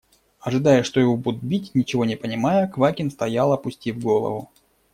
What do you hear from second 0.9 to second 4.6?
его будут бить, ничего не понимая, Квакин стоял, опустив голову.